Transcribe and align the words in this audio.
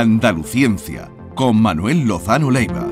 Andaluciencia, 0.00 1.10
con 1.34 1.60
Manuel 1.60 2.06
Lozano 2.06 2.52
Leiva. 2.52 2.86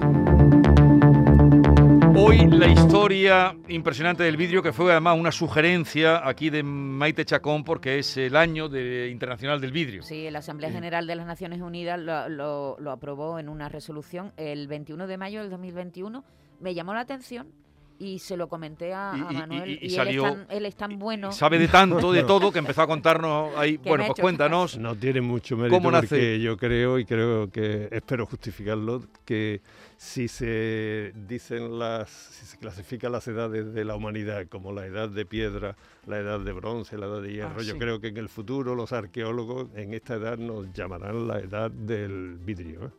Hoy 2.17 2.49
la 2.49 2.67
historia 2.67 3.57
impresionante 3.69 4.25
del 4.25 4.37
vidrio, 4.37 4.61
que 4.61 4.73
fue 4.73 4.91
además 4.91 5.17
una 5.17 5.31
sugerencia 5.31 6.27
aquí 6.27 6.51
de 6.51 6.65
Maite 6.65 7.25
Chacón, 7.25 7.63
porque 7.63 8.01
es 8.01 8.17
el 8.17 8.35
año 8.35 8.69
de, 8.69 9.09
internacional 9.09 9.61
del 9.61 9.71
vidrio. 9.71 10.03
Sí, 10.03 10.29
la 10.33 10.41
Asamblea 10.41 10.73
General 10.73 11.07
de 11.07 11.15
las 11.15 11.29
Naciones 11.29 11.61
Unidas 11.61 11.97
lo, 12.01 12.77
lo 12.77 12.91
aprobó 12.91 13.39
en 13.39 13.49
una 13.49 13.69
resolución 13.69 14.33
el 14.37 14.67
21 14.67 15.07
de 15.07 15.17
mayo 15.17 15.43
del 15.43 15.51
2021. 15.51 16.25
Me 16.59 16.75
llamó 16.75 16.93
la 16.93 17.03
atención 17.03 17.47
y 17.99 18.19
se 18.19 18.37
lo 18.37 18.49
comenté 18.49 18.93
a, 18.95 19.13
Manuel 19.13 19.79
y, 19.81 19.95
él, 19.97 20.67
es 20.67 20.77
tan, 20.77 20.99
bueno. 20.99 21.33
Sabe 21.33 21.59
de 21.59 21.69
tanto, 21.69 22.13
de 22.13 22.23
todo, 22.25 22.53
que 22.53 22.59
empezó 22.59 22.83
a 22.83 22.87
contarnos 22.87 23.57
ahí. 23.57 23.77
bueno, 23.79 24.05
pues 24.07 24.21
cuéntanos. 24.21 24.79
No 24.79 24.95
tiene 24.95 25.21
mucho 25.21 25.57
mérito 25.57 25.77
¿cómo 25.77 25.91
nace? 25.91 26.09
porque 26.09 26.41
yo 26.41 26.57
creo 26.57 26.99
y 26.99 27.05
creo 27.05 27.51
que 27.51 27.89
espero 27.91 28.27
justificarlo 28.27 29.03
que 29.25 29.61
si 29.97 30.29
se 30.29 31.13
dicen 31.15 31.79
las, 31.79 32.11
si 32.11 32.47
se 32.47 32.59
clasifican 32.59 33.13
las 33.13 33.27
edades 33.29 33.73
de 33.73 33.85
la 33.85 33.95
humanidad 33.95 34.47
como 34.49 34.73
la 34.73 34.87
edad 34.87 35.09
de 35.09 35.25
piedra, 35.25 35.77
la 36.07 36.19
edad 36.19 36.41
de 36.41 36.53
bronce, 36.53 36.99
la 36.99 37.07
edad 37.07 37.23
de 37.23 37.33
hierro, 37.33 37.61
ah, 37.61 37.63
yo 37.63 37.79
creo 37.79 38.01
que 38.01 38.09
en 38.09 38.19
el 38.19 38.29
futuro 38.29 38.75
los 38.75 38.93
arqueólogos 38.93 39.69
en 39.75 39.95
esta 39.95 40.15
edad 40.15 40.37
nos 40.39 40.73
llamarán 40.73 41.27
la 41.27 41.39
edad 41.39 41.71
del 41.71 42.39
vidrio. 42.39 42.87
¿eh? 42.87 42.91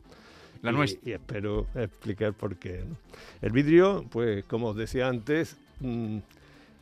Y, 1.04 1.12
espero 1.12 1.66
explicar 1.74 2.34
por 2.34 2.56
qué. 2.56 2.84
El 3.40 3.52
vidrio, 3.52 4.04
pues 4.10 4.44
como 4.44 4.68
os 4.68 4.76
decía 4.76 5.08
antes, 5.08 5.56
mm, 5.80 6.18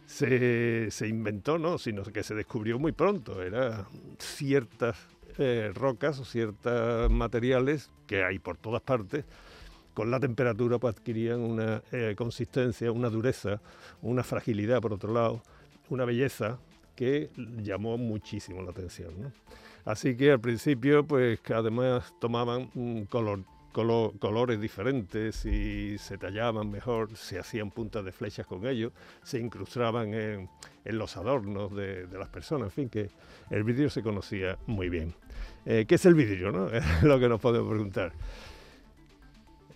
se, 0.06 0.88
inventó, 1.08 1.58
no, 1.58 1.78
sino 1.78 2.02
que 2.04 2.22
se 2.22 2.34
descubrió 2.34 2.78
muy 2.78 2.92
pronto. 2.92 3.42
Era 3.42 3.86
ciertas 4.18 4.96
eh, 5.38 5.70
rocas 5.74 6.18
o 6.20 6.24
ciertos 6.24 7.10
materiales 7.10 7.90
que 8.06 8.24
hay 8.24 8.38
por 8.38 8.56
todas 8.56 8.82
partes, 8.82 9.24
con 9.94 10.10
la 10.10 10.20
temperatura 10.20 10.78
pues, 10.78 10.96
adquirían 10.96 11.40
una 11.40 11.82
eh, 11.92 12.14
consistencia, 12.16 12.92
una 12.92 13.10
dureza, 13.10 13.60
una 14.02 14.22
fragilidad 14.22 14.80
por 14.80 14.92
otro 14.92 15.12
lado, 15.12 15.42
una 15.88 16.04
belleza 16.04 16.58
que 16.94 17.30
llamó 17.62 17.98
muchísimo 17.98 18.62
la 18.62 18.70
atención. 18.70 19.32
Así 19.84 20.16
que 20.16 20.32
al 20.32 20.40
principio, 20.40 21.06
pues 21.06 21.38
además 21.54 22.12
tomaban 22.20 22.70
un 22.74 23.06
color 23.06 23.40
colores 23.76 24.58
diferentes 24.58 25.44
y 25.44 25.98
se 25.98 26.16
tallaban 26.16 26.70
mejor, 26.70 27.14
se 27.14 27.38
hacían 27.38 27.70
puntas 27.70 28.02
de 28.06 28.10
flechas 28.10 28.46
con 28.46 28.66
ellos, 28.66 28.92
se 29.22 29.38
incrustaban 29.38 30.14
en, 30.14 30.48
los 30.84 31.16
adornos 31.18 31.76
de, 31.76 32.08
las 32.10 32.28
personas, 32.28 32.68
en 32.68 32.70
fin, 32.70 32.88
que 32.88 33.10
el 33.50 33.64
vidrio 33.64 33.90
se 33.90 34.02
conocía 34.02 34.56
muy 34.66 34.88
bien. 34.88 35.14
Eh, 35.66 35.84
¿Qué 35.86 35.96
es 35.96 36.06
el 36.06 36.14
vidrio? 36.14 36.52
No? 36.52 36.68
Es 36.72 37.02
lo 37.02 37.20
que 37.20 37.28
nos 37.28 37.38
podemos 37.38 37.68
preguntar. 37.68 38.12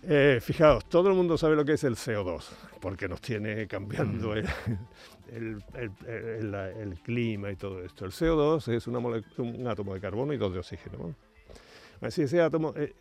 Eh, 0.03 0.39
fijaos, 0.41 0.85
todo 0.85 1.09
el 1.09 1.15
mundo 1.15 1.37
sabe 1.37 1.55
lo 1.55 1.63
que 1.63 1.73
es 1.73 1.83
el 1.83 1.95
CO2, 1.95 2.43
porque 2.79 3.07
nos 3.07 3.21
tiene 3.21 3.67
cambiando 3.67 4.33
el, 4.33 4.47
clima 7.03 7.51
y 7.51 7.55
todo 7.55 7.83
esto. 7.83 8.05
El 8.05 8.11
CO2 8.11 8.67
es 8.73 8.87
un 8.87 9.67
átomo 9.67 9.93
de 9.93 10.01
carbono 10.01 10.33
y 10.33 10.37
dos 10.37 10.51
de 10.53 10.57
oxígeno. 10.57 11.13
Así 12.01 12.23
ese 12.23 12.41
átomo, 12.41 12.73
eh, 12.75 12.95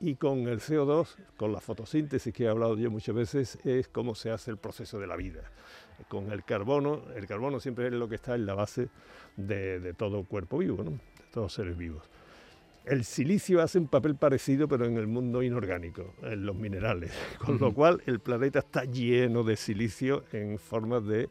y 0.00 0.16
con 0.16 0.46
el 0.48 0.60
CO2, 0.60 1.16
con 1.36 1.52
la 1.52 1.60
fotosíntesis 1.60 2.32
que 2.32 2.44
he 2.44 2.48
hablado 2.48 2.76
yo 2.76 2.90
muchas 2.90 3.14
veces, 3.14 3.58
es 3.64 3.88
cómo 3.88 4.14
se 4.14 4.30
hace 4.30 4.50
el 4.50 4.58
proceso 4.58 4.98
de 4.98 5.06
la 5.06 5.16
vida. 5.16 5.50
Con 6.08 6.30
el 6.30 6.44
carbono, 6.44 7.02
el 7.14 7.26
carbono 7.26 7.60
siempre 7.60 7.86
es 7.86 7.92
lo 7.92 8.08
que 8.08 8.16
está 8.16 8.34
en 8.34 8.44
la 8.46 8.54
base 8.54 8.88
de, 9.36 9.94
todo 9.94 10.24
cuerpo 10.24 10.58
vivo, 10.58 10.82
¿no? 10.82 10.90
de 10.90 10.98
todos 11.32 11.52
seres 11.54 11.76
vivos. 11.76 12.02
El 12.84 13.04
silicio 13.04 13.60
hace 13.62 13.78
un 13.78 13.88
papel 13.88 14.14
parecido, 14.14 14.68
pero 14.68 14.84
en 14.84 14.96
el 14.96 15.08
mundo 15.08 15.42
inorgánico, 15.42 16.14
en 16.22 16.46
los 16.46 16.54
minerales, 16.54 17.10
con 17.44 17.58
lo 17.58 17.72
cual 17.74 18.02
el 18.06 18.20
planeta 18.20 18.60
está 18.60 18.84
lleno 18.84 19.42
de 19.42 19.56
silicio 19.56 20.24
en 20.32 20.58
forma 20.58 21.00
de 21.00 21.28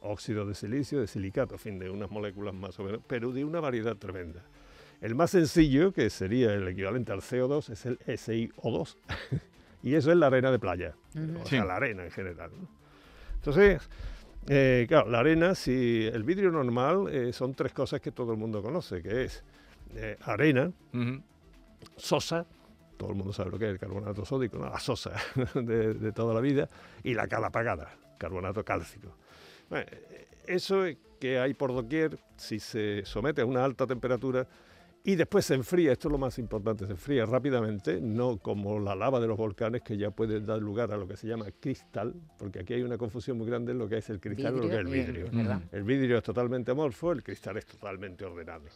óxido 0.00 0.46
de 0.46 0.54
silicio, 0.54 1.00
de 1.00 1.06
silicato, 1.06 1.54
en 1.54 1.60
fin, 1.60 1.78
de 1.78 1.90
unas 1.90 2.10
moléculas 2.10 2.54
más 2.54 2.78
o 2.78 2.84
menos, 2.84 3.00
pero 3.06 3.32
de 3.32 3.44
una 3.44 3.60
variedad 3.60 3.96
tremenda. 3.96 4.44
El 5.00 5.14
más 5.14 5.30
sencillo, 5.30 5.92
que 5.92 6.10
sería 6.10 6.52
el 6.52 6.66
equivalente 6.66 7.12
al 7.12 7.20
CO2, 7.20 7.70
es 7.70 7.86
el 7.86 7.98
SiO2. 8.00 8.96
y 9.82 9.94
eso 9.94 10.10
es 10.10 10.16
la 10.16 10.26
arena 10.26 10.50
de 10.50 10.58
playa, 10.58 10.94
o 11.40 11.46
sea, 11.46 11.64
la 11.64 11.76
arena 11.76 12.04
en 12.04 12.10
general. 12.10 12.50
Entonces, 13.34 13.88
eh, 14.48 14.86
claro, 14.88 15.08
la 15.08 15.20
arena, 15.20 15.54
si 15.54 16.06
el 16.06 16.24
vidrio 16.24 16.50
normal 16.50 17.08
eh, 17.12 17.32
son 17.32 17.54
tres 17.54 17.72
cosas 17.72 18.00
que 18.00 18.10
todo 18.10 18.32
el 18.32 18.38
mundo 18.38 18.60
conoce, 18.60 19.00
que 19.00 19.24
es 19.24 19.44
eh, 19.94 20.16
arena, 20.22 20.72
sosa, 21.96 22.44
todo 22.96 23.10
el 23.10 23.14
mundo 23.14 23.32
sabe 23.32 23.52
lo 23.52 23.58
que 23.58 23.66
es 23.66 23.70
el 23.70 23.78
carbonato 23.78 24.24
sódico, 24.24 24.58
la 24.58 24.80
sosa 24.80 25.12
de, 25.54 25.94
de, 25.94 26.12
toda 26.12 26.34
la 26.34 26.40
vida, 26.40 26.68
y 27.04 27.14
la 27.14 27.28
cal 27.28 27.44
apagada, 27.44 27.94
carbonato 28.18 28.64
cálcico. 28.64 29.14
Bueno, 29.70 29.86
eso 30.46 30.84
que 31.20 31.38
hay 31.38 31.54
por 31.54 31.72
doquier, 31.72 32.18
si 32.36 32.58
se 32.58 33.04
somete 33.04 33.42
a 33.42 33.46
una 33.46 33.64
alta 33.64 33.86
temperatura, 33.86 34.46
y 35.08 35.16
después 35.16 35.46
se 35.46 35.54
enfría, 35.54 35.92
esto 35.92 36.08
es 36.08 36.12
lo 36.12 36.18
más 36.18 36.38
importante, 36.38 36.84
se 36.84 36.92
enfría 36.92 37.24
rápidamente, 37.24 37.98
no 37.98 38.36
como 38.36 38.78
la 38.78 38.94
lava 38.94 39.18
de 39.20 39.26
los 39.26 39.38
volcanes 39.38 39.80
que 39.80 39.96
ya 39.96 40.10
puede 40.10 40.38
dar 40.42 40.58
lugar 40.58 40.92
a 40.92 40.98
lo 40.98 41.08
que 41.08 41.16
se 41.16 41.26
llama 41.26 41.46
cristal, 41.58 42.14
porque 42.36 42.58
aquí 42.58 42.74
hay 42.74 42.82
una 42.82 42.98
confusión 42.98 43.38
muy 43.38 43.46
grande 43.46 43.72
en 43.72 43.78
lo 43.78 43.88
que 43.88 43.96
es 43.96 44.10
el 44.10 44.20
cristal 44.20 44.56
y 44.56 44.60
lo 44.60 44.68
que 44.68 44.74
es 44.74 44.80
el 44.80 44.86
vidrio. 44.86 45.30
El 45.72 45.84
vidrio 45.84 46.18
es 46.18 46.22
totalmente 46.22 46.72
amorfo, 46.72 47.12
el 47.12 47.22
cristal 47.22 47.56
es 47.56 47.64
totalmente 47.64 48.26
ordenado. 48.26 48.66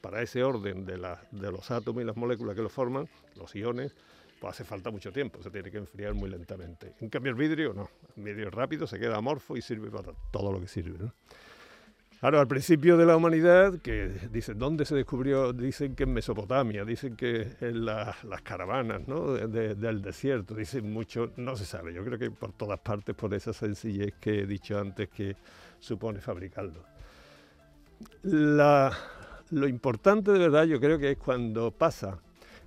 Para 0.00 0.22
ese 0.22 0.44
orden 0.44 0.86
de, 0.86 0.92
de 0.92 1.50
los 1.50 1.68
átomos 1.72 2.04
y 2.04 2.06
las 2.06 2.16
moléculas 2.16 2.54
que 2.54 2.62
lo 2.62 2.68
forman, 2.68 3.08
los 3.34 3.52
iones, 3.56 3.92
pues 4.40 4.52
hace 4.52 4.62
falta 4.62 4.92
mucho 4.92 5.10
tiempo, 5.10 5.42
se 5.42 5.50
tiene 5.50 5.72
que 5.72 5.78
enfriar 5.78 6.14
muy 6.14 6.30
lentamente. 6.30 6.94
En 7.00 7.08
cambio 7.08 7.32
el 7.32 7.36
vidrio 7.36 7.74
no, 7.74 7.90
el 8.16 8.22
vidrio 8.22 8.46
es 8.46 8.54
rápido, 8.54 8.86
se 8.86 9.00
queda 9.00 9.16
amorfo 9.16 9.56
y 9.56 9.60
sirve 9.60 9.90
para 9.90 10.12
todo 10.30 10.52
lo 10.52 10.60
que 10.60 10.68
sirve. 10.68 10.98
¿no? 11.00 11.12
Claro, 12.20 12.38
al 12.38 12.48
principio 12.48 12.98
de 12.98 13.06
la 13.06 13.16
humanidad, 13.16 13.80
que 13.80 14.08
dicen, 14.30 14.58
¿dónde 14.58 14.84
se 14.84 14.94
descubrió? 14.94 15.54
Dicen 15.54 15.94
que 15.94 16.02
en 16.02 16.12
Mesopotamia, 16.12 16.84
dicen 16.84 17.16
que 17.16 17.56
en 17.62 17.86
las 17.86 18.42
caravanas 18.42 19.08
¿no? 19.08 19.32
del 19.32 20.02
desierto, 20.02 20.54
dicen 20.54 20.92
mucho, 20.92 21.32
no 21.36 21.56
se 21.56 21.64
sabe, 21.64 21.94
yo 21.94 22.04
creo 22.04 22.18
que 22.18 22.30
por 22.30 22.52
todas 22.52 22.78
partes, 22.80 23.16
por 23.16 23.32
esa 23.32 23.54
sencillez 23.54 24.12
que 24.20 24.40
he 24.40 24.46
dicho 24.46 24.78
antes 24.78 25.08
que 25.08 25.34
supone 25.78 26.20
fabricarlo. 26.20 26.84
lo 28.22 29.66
importante 29.66 30.30
de 30.30 30.38
verdad 30.40 30.64
yo 30.64 30.78
creo 30.78 30.98
que 30.98 31.12
es 31.12 31.16
cuando 31.16 31.70
pasa 31.70 32.18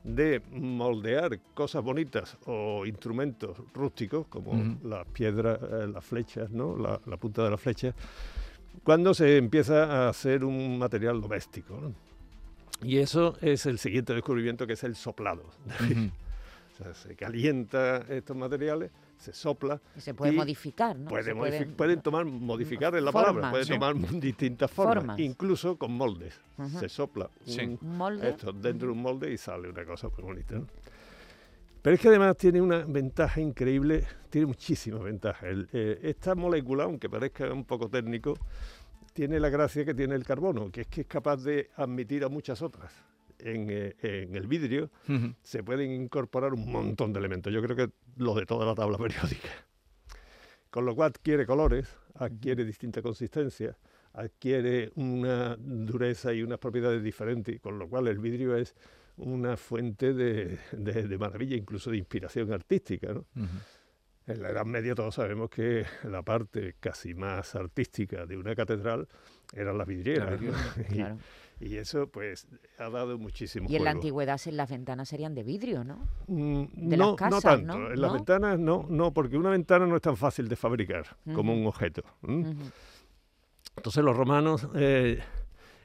de 0.03 0.41
moldear 0.49 1.39
cosas 1.53 1.83
bonitas 1.83 2.39
o 2.47 2.87
instrumentos 2.87 3.55
rústicos, 3.71 4.25
como 4.25 4.79
las 4.83 5.05
piedras, 5.09 5.59
eh, 5.61 5.87
las 5.93 6.03
flechas, 6.03 6.49
¿no? 6.49 6.75
la, 6.75 6.99
la 7.05 7.17
punta 7.17 7.43
de 7.43 7.51
la 7.51 7.57
flecha, 7.57 7.93
cuando 8.83 9.13
se 9.13 9.37
empieza 9.37 9.83
a 9.83 10.09
hacer 10.09 10.43
un 10.43 10.77
material 10.77 11.21
doméstico. 11.21 11.93
Y 12.81 12.97
eso 12.97 13.37
es 13.41 13.65
el 13.65 13.79
siguiente 13.79 14.13
descubrimiento 14.13 14.67
que 14.67 14.73
es 14.73 14.83
el 14.83 14.95
soplado. 14.95 15.43
o 15.73 16.83
sea, 16.83 16.93
se 16.93 17.15
calienta 17.15 17.99
estos 18.09 18.35
materiales, 18.35 18.91
se 19.17 19.31
sopla. 19.31 19.79
Y 19.95 20.01
se 20.01 20.13
puede 20.13 20.33
modificar, 20.33 20.97
¿no? 20.97 21.09
pueden, 21.09 22.01
tomar, 22.01 22.25
modificar 22.25 22.95
en 22.95 23.05
la 23.05 23.11
palabra, 23.11 23.51
pueden 23.51 23.67
tomar 23.67 23.95
distintas 24.19 24.69
formas, 24.69 25.17
incluso 25.19 25.77
con 25.77 25.93
moldes. 25.93 26.39
Se 26.79 26.89
sopla 26.89 27.29
esto 27.45 28.51
dentro 28.51 28.87
de 28.87 28.93
un 28.93 29.01
molde 29.01 29.31
y 29.31 29.37
sale 29.37 29.69
una 29.69 29.85
cosa 29.85 30.09
muy 30.09 30.23
bonita. 30.23 30.61
Pero 31.83 31.95
es 31.95 32.01
que 32.01 32.07
además 32.07 32.37
tiene 32.37 32.61
una 32.61 32.85
ventaja 32.85 33.41
increíble, 33.41 34.07
tiene 34.29 34.47
muchísimas 34.47 35.03
ventajas. 35.03 35.49
Eh, 35.73 35.99
esta 36.01 36.33
molécula, 36.33 36.85
aunque 36.85 37.09
parezca 37.09 37.51
un 37.51 37.65
poco 37.65 37.89
técnico, 37.89 38.35
tiene 39.11 39.37
la 39.37 39.49
gracia 39.49 39.83
que 39.83 39.93
tiene 39.93 40.15
el 40.15 40.23
carbono, 40.23 40.71
que 40.71 40.81
es 40.81 40.87
que 40.87 41.01
es 41.01 41.07
capaz 41.07 41.43
de 41.43 41.71
admitir 41.75 42.23
a 42.23 42.29
muchas 42.29 42.61
otras. 42.61 42.93
En, 43.37 43.67
eh, 43.69 43.95
el 44.01 44.47
vidrio 44.47 44.91
se 45.41 45.61
pueden 45.61 45.91
incorporar 45.91 46.53
un 46.53 46.71
montón 46.71 47.11
de 47.11 47.19
elementos. 47.19 47.51
Yo 47.51 47.61
creo 47.61 47.75
que 47.75 47.93
lo 48.15 48.33
de 48.33 48.45
toda 48.45 48.65
la 48.65 48.75
tabla 48.75 48.97
periódica. 48.97 49.49
Con 50.69 50.85
lo 50.85 50.95
cual 50.95 51.09
adquiere 51.09 51.45
colores, 51.45 51.93
adquiere 52.15 52.63
distinta 52.63 53.01
consistencia, 53.01 53.77
adquiere 54.13 54.89
una 54.95 55.57
dureza 55.59 56.33
y 56.33 56.43
unas 56.43 56.59
propiedades 56.59 57.03
diferentes, 57.03 57.59
con 57.59 57.77
lo 57.77 57.89
cual 57.89 58.07
el 58.07 58.19
vidrio 58.19 58.55
es 58.55 58.73
una 59.17 59.57
fuente 59.57 60.13
de, 60.13 60.59
de, 60.71 61.17
maravilla, 61.17 61.55
incluso 61.55 61.91
de 61.91 61.97
inspiración 61.97 62.51
artística. 62.51 63.13
¿no? 63.13 63.25
En 64.25 64.41
la 64.41 64.49
Edad 64.49 64.65
Media 64.65 64.95
todos 64.95 65.15
sabemos 65.15 65.49
que 65.49 65.85
la 66.03 66.21
parte 66.21 66.75
casi 66.79 67.13
más 67.13 67.55
artística 67.55 68.25
de 68.25 68.37
una 68.37 68.55
catedral 68.55 69.07
eran 69.53 69.77
las 69.77 69.87
vidrieras. 69.87 70.39
y, 71.59 71.75
eso 71.75 72.07
pues 72.07 72.47
ha 72.77 72.89
dado 72.89 73.17
muchísimo 73.17 73.69
Y 73.69 73.75
en 73.75 73.83
la 73.83 73.91
antigüedad 73.91 74.39
las 74.45 74.69
ventanas 74.69 75.09
serían 75.09 75.35
de 75.35 75.43
vidrio, 75.43 75.83
¿no? 75.83 76.07
Mm, 76.27 76.65
no, 76.73 77.15
no 77.29 77.41
tanto. 77.41 77.91
En 77.91 78.01
las 78.01 78.13
ventanas 78.13 78.57
no, 78.59 78.85
no, 78.89 79.13
porque 79.13 79.37
una 79.37 79.49
ventana 79.49 79.85
no 79.85 79.95
es 79.95 80.01
tan 80.01 80.17
fácil 80.17 80.47
de 80.47 80.55
fabricar 80.55 81.17
como 81.33 81.53
un 81.53 81.67
objeto. 81.67 82.03
Entonces 83.75 84.03
los 84.03 84.15
romanos... 84.15 84.67
Eh, 84.75 85.19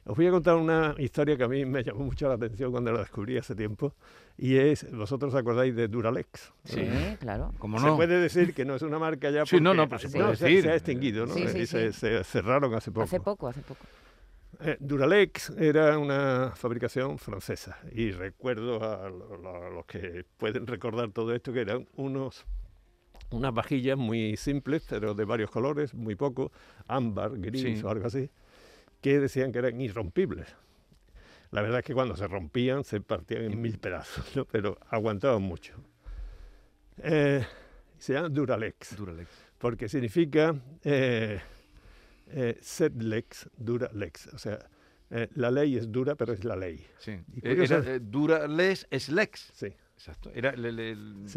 Os 0.09 0.17
voy 0.17 0.25
a 0.25 0.31
contar 0.31 0.55
una 0.55 0.95
historia 0.97 1.37
que 1.37 1.43
a 1.43 1.47
mí 1.47 1.65
me 1.65 1.83
llamó 1.83 2.03
mucho 2.03 2.27
la 2.27 2.33
atención 2.33 2.71
cuando 2.71 2.91
la 2.91 3.01
descubrí 3.01 3.37
hace 3.37 3.53
tiempo, 3.53 3.93
y 4.39 4.55
es, 4.55 4.91
vosotros 4.91 5.35
acordáis 5.35 5.75
de 5.75 5.87
Duralex. 5.87 6.51
Sí, 6.63 6.81
claro. 7.19 7.53
¿Cómo 7.59 7.77
no? 7.79 7.91
Se 7.91 7.95
puede 7.95 8.19
decir 8.19 8.55
que 8.55 8.65
no 8.65 8.73
es 8.73 8.81
una 8.81 8.97
marca 8.97 9.29
ya 9.29 9.41
porque 9.41 9.61
no, 9.61 9.75
no, 9.75 9.83
se, 9.99 10.09
puede 10.09 10.29
decir. 10.31 10.63
se, 10.63 10.71
ha 10.71 10.75
extinguido, 10.75 11.27
¿no? 11.27 11.37
y 11.37 11.67
se, 11.67 11.93
cerraron 12.23 12.73
hace 12.73 12.89
poco. 12.89 13.03
Hace 13.03 13.19
poco, 13.19 13.47
hace 13.49 13.61
poco. 13.61 13.85
Eh, 14.61 14.77
Duralex 14.79 15.51
era 15.59 15.99
una 15.99 16.53
fabricación 16.55 17.19
francesa 17.19 17.77
y 17.91 18.09
recuerdo 18.09 18.83
a, 18.83 19.09
los 19.09 19.85
que 19.85 20.25
pueden 20.37 20.65
recordar 20.65 21.11
todo 21.11 21.35
esto 21.35 21.53
que 21.53 21.61
eran 21.61 21.87
unos 21.97 22.47
unas 23.29 23.53
vajillas 23.53 23.95
muy 23.95 24.37
simples, 24.37 24.87
pero 24.89 25.13
de 25.13 25.23
varios 25.23 25.51
colores, 25.51 25.93
muy 25.93 26.15
poco, 26.15 26.51
ámbar, 26.87 27.37
gris 27.37 27.83
o 27.83 27.89
algo 27.91 28.07
así, 28.07 28.31
que 29.01 29.19
decían 29.19 29.51
que 29.51 29.59
eran 29.59 29.79
irrompibles. 29.79 30.55
La 31.51 31.61
verdad 31.61 31.79
es 31.79 31.85
que 31.85 31.93
cuando 31.93 32.15
se 32.15 32.27
rompían 32.27 32.83
se 32.83 33.01
partían 33.01 33.43
en 33.43 33.61
mil 33.61 33.79
pedazos, 33.79 34.35
¿no? 34.35 34.45
pero 34.45 34.77
aguantaban 34.89 35.41
mucho. 35.41 35.73
Eh, 36.97 37.43
se 37.97 38.13
llama 38.13 38.29
Duralex, 38.29 38.95
Duralex. 38.95 39.29
porque 39.57 39.89
significa 39.89 40.55
eh, 40.83 41.39
eh, 42.27 42.57
Setlex, 42.61 43.49
Duralex. 43.57 44.27
O 44.33 44.37
sea, 44.37 44.59
eh, 45.09 45.27
la 45.35 45.49
ley 45.49 45.75
es 45.75 45.91
dura, 45.91 46.15
pero 46.15 46.33
es 46.33 46.43
la 46.43 46.55
ley. 46.55 46.85
Sí. 46.99 47.19
Era, 47.41 47.79
eh, 47.79 47.99
Duralex 48.01 48.87
es 48.91 49.09
lex. 49.09 49.51
Sí. 49.53 49.73
Exacto. 49.99 50.31
Era 50.33 50.51
el, 50.51 51.27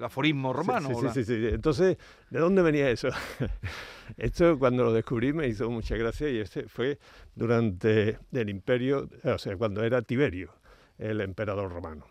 aforismo 0.00 0.52
romano. 0.52 0.90
Sí, 0.94 1.08
sí, 1.12 1.24
sí, 1.24 1.48
Entonces, 1.48 1.98
¿de 2.30 2.38
dónde 2.38 2.62
venía 2.62 2.88
eso? 2.88 3.08
Esto 4.16 4.60
cuando 4.60 4.84
lo 4.84 4.92
descubrí 4.92 5.32
me 5.32 5.48
hizo 5.48 5.68
mucha 5.68 5.96
gracia 5.96 6.28
y 6.28 6.38
este 6.38 6.68
fue 6.68 7.00
durante 7.34 8.20
el 8.30 8.48
imperio, 8.48 9.10
o 9.24 9.38
sea, 9.38 9.56
cuando 9.56 9.82
era 9.82 10.02
Tiberio, 10.02 10.54
el 10.98 11.20
emperador 11.20 11.72
romano. 11.72 12.06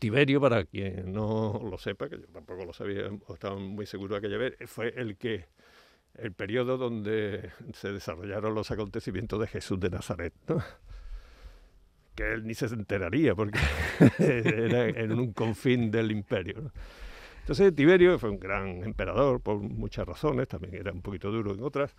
Tiberio, 0.00 0.40
para 0.40 0.64
quien 0.64 1.12
no 1.12 1.62
lo 1.70 1.78
sepa, 1.78 2.08
que 2.08 2.18
yo 2.18 2.26
tampoco 2.26 2.64
lo 2.64 2.72
sabía, 2.72 3.08
o 3.28 3.34
estaba 3.34 3.54
muy 3.54 3.86
seguro 3.86 4.16
aquella 4.16 4.38
vez, 4.38 4.56
fue 4.66 4.92
el 4.96 5.16
que 5.16 5.46
el 6.14 6.32
periodo 6.32 6.78
donde 6.78 7.52
se 7.74 7.92
desarrollaron 7.92 8.56
los 8.56 8.72
acontecimientos 8.72 9.38
de 9.38 9.46
Jesús 9.46 9.78
de 9.78 9.90
Nazaret, 9.90 10.34
¿no? 10.48 10.60
Que 12.14 12.32
él 12.32 12.46
ni 12.46 12.54
se 12.54 12.66
enteraría 12.66 13.34
porque 13.34 13.58
era 14.18 14.88
en 14.88 15.12
un 15.12 15.32
confín 15.32 15.90
del 15.90 16.10
imperio. 16.10 16.72
Entonces 17.40 17.74
Tiberio 17.74 18.18
fue 18.18 18.30
un 18.30 18.38
gran 18.38 18.84
emperador 18.84 19.40
por 19.40 19.58
muchas 19.58 20.06
razones, 20.06 20.46
también 20.48 20.74
era 20.74 20.92
un 20.92 21.02
poquito 21.02 21.30
duro 21.30 21.52
en 21.52 21.62
otras, 21.62 21.96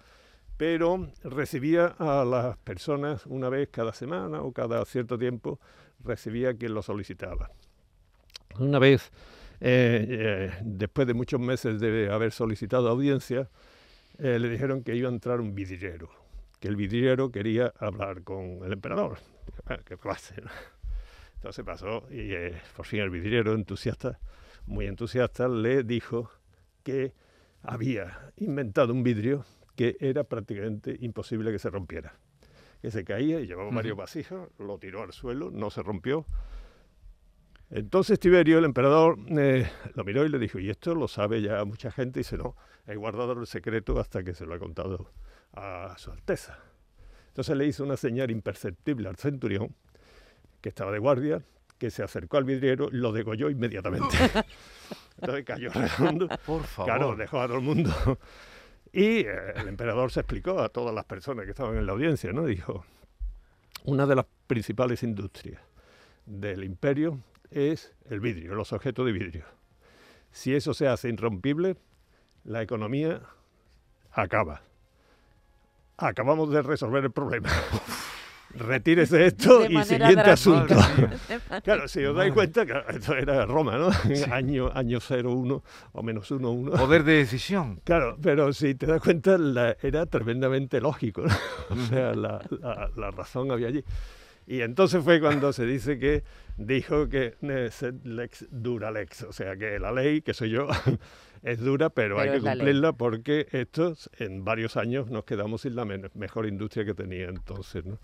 pero 0.56 1.10
recibía 1.24 1.88
a 1.98 2.24
las 2.24 2.58
personas 2.58 3.26
una 3.26 3.50
vez 3.50 3.70
cada 3.70 3.94
semana 3.94 4.42
o 4.42 4.54
cada 4.54 4.86
cierto 4.86 5.18
tiempo, 5.18 5.60
recibía 6.04 6.54
quien 6.56 6.74
lo 6.74 6.82
solicitaba. 6.82 7.52
Una 8.60 8.80
vez, 8.80 9.12
eh, 9.60 10.06
eh, 10.10 10.52
después 10.62 11.08
de 11.08 11.14
muchos 11.14 11.40
meses 11.40 11.80
de 11.80 12.10
haber 12.10 12.32
solicitado 12.32 12.88
audiencia, 12.90 13.50
eh, 14.20 14.38
le 14.40 14.48
dijeron 14.50 14.84
que 14.84 14.96
iba 14.96 15.10
a 15.10 15.12
entrar 15.12 15.42
un 15.42 15.56
vidriero, 15.56 16.10
que 16.60 16.68
el 16.68 16.76
vidriero 16.76 17.32
quería 17.32 17.74
hablar 17.80 18.24
con 18.24 18.60
el 18.64 18.74
emperador. 18.74 19.18
Ah, 19.66 19.78
¿Qué 19.84 19.98
clase? 19.98 20.36
Entonces 21.36 21.66
pasó 21.66 22.08
y 22.10 22.34
eh, 22.34 22.62
por 22.76 22.86
fin 22.86 23.02
el 23.02 23.10
vidriero, 23.10 23.54
entusiasta, 23.54 24.20
muy 24.66 24.88
entusiasta, 24.88 25.48
le 25.48 25.84
dijo 25.84 26.30
que 26.84 27.14
había 27.62 28.32
inventado 28.38 28.94
un 28.94 29.04
vidrio 29.04 29.46
que 29.76 29.98
era 30.00 30.24
prácticamente 30.24 30.96
imposible 31.02 31.52
que 31.52 31.60
se 31.60 31.70
rompiera. 31.70 32.14
Que 32.82 32.92
se 32.92 33.04
caía 33.04 33.40
y 33.40 33.48
llevaba 33.48 33.72
varios 33.72 33.98
vasijos, 33.98 34.50
lo 34.60 34.78
tiró 34.78 35.04
al 35.04 35.14
suelo, 35.14 35.52
no 35.52 35.70
se 35.70 35.82
rompió, 35.82 36.26
entonces 37.74 38.20
Tiberio, 38.20 38.60
el 38.60 38.66
emperador, 38.66 39.18
eh, 39.30 39.68
lo 39.96 40.04
miró 40.04 40.24
y 40.24 40.30
le 40.30 40.38
dijo, 40.38 40.60
y 40.60 40.70
esto 40.70 40.94
lo 40.94 41.08
sabe 41.08 41.42
ya 41.42 41.66
mucha 41.66 41.92
gente, 41.92 42.20
y 42.20 42.22
dice, 42.22 42.38
no, 42.38 42.56
he 42.86 42.96
guardado 42.96 43.34
el 43.34 43.48
secreto 43.48 44.00
hasta 44.00 44.24
que 44.24 44.36
se 44.36 44.46
lo 44.46 44.54
ha 44.54 44.60
contado 44.60 45.10
a 45.54 45.96
su 45.98 46.12
Alteza. 46.12 46.60
Entonces 47.34 47.58
le 47.58 47.66
hizo 47.66 47.84
una 47.84 47.98
señal 47.98 48.30
imperceptible 48.30 49.10
al 49.10 49.16
centurión, 49.16 49.74
que 50.62 50.70
estaba 50.70 50.92
de 50.92 51.00
guardia, 51.00 51.42
que 51.80 51.90
se 51.90 52.04
acercó 52.04 52.38
al 52.38 52.44
vidriero 52.44 52.90
y 52.92 52.98
lo 52.98 53.12
degolló 53.12 53.50
inmediatamente. 53.50 54.16
Entonces 55.20 55.44
cayó 55.44 55.72
redondo. 55.72 56.28
Por 56.46 56.64
favor. 56.64 56.86
Claro, 56.86 57.16
dejó 57.16 57.42
a 57.42 57.48
todo 57.48 57.58
el 57.58 57.64
mundo. 57.64 57.92
Y 58.96 59.22
eh, 59.22 59.54
el 59.56 59.70
emperador 59.70 60.12
se 60.12 60.20
explicó 60.20 60.60
a 60.60 60.70
todas 60.70 60.94
las 60.94 61.06
personas 61.06 61.46
que 61.46 61.50
estaban 61.50 61.76
en 61.76 61.88
la 61.88 61.94
audiencia, 61.94 62.32
¿no? 62.32 62.46
Dijo, 62.46 62.86
una 63.86 64.06
de 64.06 64.16
las 64.16 64.28
principales 64.46 65.02
industrias 65.02 65.60
del 66.28 66.64
imperio 66.64 67.20
es 67.50 67.92
el 68.12 68.20
vidrio, 68.20 68.54
los 68.54 68.72
objetos 68.72 69.04
de 69.08 69.12
vidrio. 69.12 69.46
Si 70.32 70.54
eso 70.54 70.76
se 70.76 70.88
hace 70.88 71.10
irrompible, 71.10 71.76
la 72.44 72.62
economía 72.62 73.24
acaba. 74.12 74.62
Acabamos 76.08 76.52
de 76.52 76.62
resolver 76.62 77.04
el 77.04 77.12
problema. 77.12 77.50
Retírese 78.56 79.26
esto 79.26 79.66
y 79.66 79.84
siguiente 79.84 80.30
asunto. 80.30 80.76
claro, 81.64 81.88
si 81.88 82.06
os 82.06 82.16
dais 82.16 82.32
cuenta, 82.32 82.66
que 82.66 82.74
esto 82.90 83.16
era 83.16 83.46
Roma, 83.46 83.78
¿no? 83.78 83.90
Año, 84.32 84.72
año 84.74 85.00
01 85.00 85.64
o 85.94 86.04
menos 86.04 86.30
1, 86.30 86.52
1. 86.52 86.72
Poder 86.74 87.04
de 87.04 87.14
decisión. 87.14 87.82
Claro, 87.84 88.16
pero 88.22 88.54
si 88.54 88.76
te 88.76 88.86
das 88.86 89.02
cuenta, 89.02 89.38
era 89.82 90.06
tremendamente 90.06 90.80
lógico. 90.80 91.24
O 91.70 91.76
sea, 91.90 92.14
la, 92.14 92.40
la 92.96 93.12
razón 93.12 93.52
había 93.52 93.70
allí. 93.70 93.84
Y 94.46 94.62
entonces 94.62 95.04
fue 95.04 95.20
cuando 95.20 95.54
se 95.54 95.66
dice 95.66 95.98
que 95.98 96.24
dijo 96.58 97.08
que 97.08 97.36
lex 98.04 98.46
dura 98.52 98.92
lex, 98.92 99.24
o 99.24 99.34
sea 99.34 99.56
que 99.56 99.80
la 99.80 99.92
ley, 99.92 100.22
que 100.22 100.34
soy 100.34 100.50
yo, 100.50 100.68
es 101.44 101.60
dura, 101.60 101.90
pero, 101.90 102.20
hay 102.20 102.32
que 102.32 102.40
cumplirla 102.42 102.94
porque 102.94 103.48
estos 103.52 104.10
en 104.18 104.44
varios 104.44 104.76
años 104.76 105.10
nos 105.10 105.24
quedamos 105.24 105.62
sin 105.62 105.76
la 105.76 105.86
mejor 105.86 106.46
industria 106.46 106.86
que 106.86 106.94
tenía 106.94 107.26
entonces, 107.26 107.86
¿no? 107.86 108.00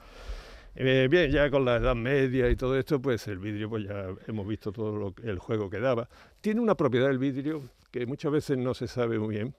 Eh, 0.76 1.08
bien, 1.10 1.32
ya 1.32 1.50
con 1.50 1.66
la 1.66 1.78
Edad 1.78 1.96
Media 1.96 2.50
y 2.50 2.56
todo 2.56 2.78
esto, 2.78 3.02
pues 3.02 3.28
el 3.28 3.40
vidrio, 3.40 3.70
pues 3.70 3.86
ya 3.86 4.08
hemos 4.28 4.48
visto 4.48 4.72
todo 4.72 4.96
lo, 4.96 5.16
el 5.24 5.40
juego 5.40 5.70
que 5.70 5.80
daba. 5.80 6.08
Tiene 6.42 6.62
una 6.62 6.76
propiedad 6.76 7.10
el 7.10 7.18
vidrio 7.18 7.64
que 7.92 8.06
muchas 8.06 8.32
veces 8.32 8.58
no 8.58 8.74
se 8.74 8.88
sabe 8.88 9.20
muy 9.20 9.36
bien, 9.36 9.56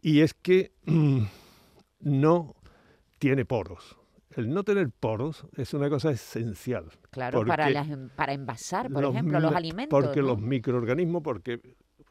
y 0.00 0.20
es 0.20 0.34
que 0.34 0.72
no 2.00 2.56
tiene 3.18 3.44
poros 3.44 3.96
el 4.36 4.52
no 4.52 4.64
tener 4.64 4.90
poros 4.90 5.46
es 5.56 5.74
una 5.74 5.88
cosa 5.88 6.10
esencial. 6.10 6.86
Claro, 7.10 7.44
para, 7.44 7.68
para 8.16 8.32
envasar, 8.32 8.90
por 8.90 9.04
ejemplo, 9.04 9.40
los 9.40 9.54
alimentos. 9.54 10.02
Porque 10.02 10.22
los 10.22 10.38
microorganismos, 10.40 11.22
porque, 11.22 11.60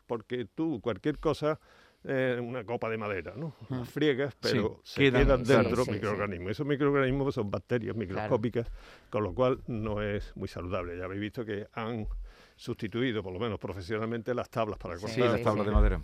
porque 0.07 0.45
tú, 0.45 0.79
cualquier 0.81 1.19
cosa, 1.19 1.59
eh, 2.03 2.39
una 2.41 2.63
copa 2.65 2.89
de 2.89 2.97
madera, 2.97 3.33
¿no? 3.35 3.55
Las 3.69 3.89
friegas, 3.89 4.35
pero 4.39 4.81
se 4.83 5.11
quedan, 5.11 5.43
dentro 5.43 5.85
microorganismos. 5.85 6.51
Esos 6.51 6.65
microorganismos 6.65 7.35
son 7.35 7.49
bacterias 7.49 7.95
microscópicas, 7.95 8.71
con 9.09 9.23
lo 9.23 9.33
cual 9.33 9.61
no 9.67 10.01
es 10.01 10.35
muy 10.35 10.47
saludable. 10.47 10.97
Ya 10.97 11.05
habéis 11.05 11.21
visto 11.21 11.45
que 11.45 11.67
han 11.73 12.07
sustituido, 12.55 13.23
por 13.23 13.33
lo 13.33 13.39
menos 13.39 13.59
profesionalmente, 13.59 14.33
las 14.33 14.49
tablas 14.49 14.77
para 14.77 14.95
cortar. 14.95 15.11
Sí, 15.11 15.21
las 15.21 15.41
tablas 15.41 15.65
de 15.65 15.71
madera. 15.71 16.01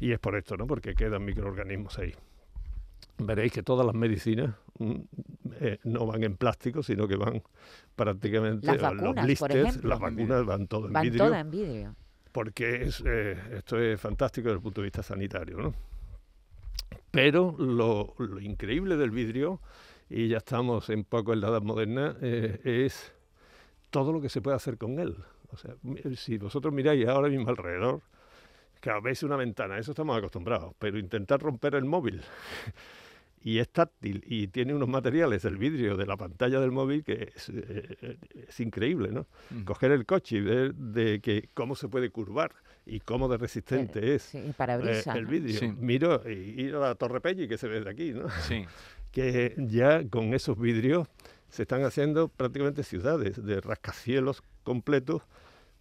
Y 0.00 0.12
es 0.12 0.18
por 0.18 0.36
esto, 0.36 0.56
¿no? 0.56 0.66
Porque 0.66 0.94
quedan 0.94 1.24
microorganismos 1.24 1.98
ahí 1.98 2.14
veréis 3.18 3.52
que 3.52 3.62
todas 3.62 3.86
las 3.86 3.94
medicinas 3.94 4.54
eh, 4.78 5.78
no 5.84 6.06
van 6.06 6.24
en 6.24 6.36
plástico, 6.36 6.82
sino 6.82 7.06
que 7.06 7.16
van 7.16 7.42
prácticamente 7.94 8.66
las 8.66 8.80
vacunas, 8.80 9.14
los 9.14 9.24
blisters, 9.24 9.84
las 9.84 10.00
vacunas 10.00 10.44
van 10.44 10.66
todo 10.66 10.86
en 10.86 10.92
van 10.92 11.02
vidrio. 11.02 11.24
Todas 11.24 11.40
en 11.40 11.50
vidrio. 11.50 11.96
Porque 12.32 12.82
es, 12.82 13.02
eh, 13.06 13.36
esto 13.58 13.78
es 13.78 14.00
fantástico 14.00 14.48
desde 14.48 14.56
el 14.56 14.62
punto 14.62 14.80
de 14.80 14.86
vista 14.86 15.02
sanitario, 15.02 15.58
¿no? 15.58 15.74
Pero 17.10 17.54
lo, 17.58 18.14
increíble 18.40 18.96
del 18.96 19.10
vidrio, 19.10 19.60
y 20.08 20.28
ya 20.28 20.38
estamos 20.38 20.88
un 20.88 21.04
poco 21.04 21.34
en 21.34 21.42
la 21.42 21.48
edad 21.48 21.62
moderna, 21.62 22.16
eh, 22.22 22.60
es 22.64 23.12
todo 23.90 24.12
lo 24.12 24.20
que 24.20 24.30
se 24.30 24.40
puede 24.40 24.56
hacer 24.56 24.78
con 24.78 24.98
él. 24.98 25.16
O 25.50 25.56
sea, 25.58 25.74
si 26.16 26.38
vosotros 26.38 26.72
miráis 26.72 27.06
ahora 27.06 27.28
mismo 27.28 27.50
alrededor, 27.50 28.00
que 28.80 28.90
veis 29.02 29.22
una 29.22 29.36
ventana, 29.36 29.78
eso 29.78 29.92
estamos 29.92 30.16
acostumbrados, 30.16 30.74
pero 30.78 30.98
intentar 30.98 31.40
romper 31.40 31.74
el 31.74 31.84
móvil 31.84 32.22
y 33.42 33.58
es 33.58 33.68
táctil 33.68 34.22
y 34.26 34.48
tiene 34.48 34.74
unos 34.74 34.88
materiales 34.88 35.42
del 35.42 35.56
vidrio 35.56 35.96
de 35.96 36.06
la 36.06 36.16
pantalla 36.16 36.60
del 36.60 36.70
móvil 36.70 37.02
que 37.02 37.32
es, 37.34 37.50
eh, 37.52 38.18
increíble, 38.58 39.10
¿no? 39.10 39.26
Mm. 39.50 39.64
Coger 39.64 39.90
el 39.90 40.06
coche 40.06 40.36
y 40.36 40.40
ver 40.40 40.74
de 40.74 41.20
que 41.20 41.48
cómo 41.54 41.74
se 41.74 41.88
puede 41.88 42.10
curvar 42.10 42.52
y 42.86 43.00
cómo 43.00 43.28
de 43.28 43.38
resistente 43.38 44.14
es 44.14 44.34
eh, 44.34 44.54
el 45.14 45.26
vidrio. 45.26 45.74
Miro 45.78 46.22
y 46.28 46.62
ir 46.62 46.76
a 46.76 46.80
la 46.80 46.94
Torre 46.94 47.20
Pelli 47.20 47.48
que 47.48 47.58
se 47.58 47.68
ve 47.68 47.80
de 47.80 47.90
aquí, 47.90 48.12
¿no? 48.12 48.28
Sí. 48.46 48.64
que 49.10 49.54
ya 49.58 50.08
con 50.08 50.32
esos 50.34 50.58
vidrios 50.58 51.08
se 51.48 51.62
están 51.62 51.84
haciendo 51.84 52.28
prácticamente 52.28 52.82
ciudades 52.82 53.44
de 53.44 53.60
rascacielos 53.60 54.42
completos 54.62 55.22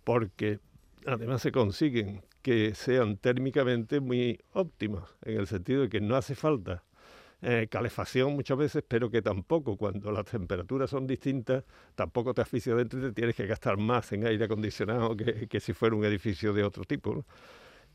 porque 0.03 0.60
además 1.06 1.41
se 1.41 1.51
consiguen 1.51 2.24
que 2.41 2.74
sean 2.74 3.18
térmicamente 3.18 4.00
muy 4.00 4.39
óptimas, 4.51 5.15
en 5.22 5.39
el 5.39 5.48
sentido 5.48 5.84
de 5.84 5.89
que 5.89 6.01
no 6.01 6.15
hace 6.15 6.36
falta 6.36 6.84
eh, 7.42 7.68
calefacción 7.70 8.34
muchas 8.34 8.58
veces, 8.58 8.84
pero 8.88 9.10
que 9.10 9.22
tampoco, 9.22 9.78
cuando 9.78 10.12
las 10.12 10.26
temperaturas 10.26 10.90
son 10.90 11.08
distintas, 11.08 11.64
tampoco 11.96 12.34
te 12.34 12.42
asfixias 12.42 12.78
dentro 12.78 13.00
y 13.00 13.04
te 13.04 13.12
tienes 13.14 13.36
que 13.36 13.48
gastar 13.48 13.78
más 13.78 14.12
en 14.12 14.28
aire 14.28 14.46
acondicionado 14.46 15.16
que, 15.16 15.48
que 15.48 15.60
si 15.60 15.74
fuera 15.74 15.96
un 15.96 16.06
edificio 16.06 16.54
de 16.54 16.64
otro 16.64 16.84
tipo. 16.84 17.26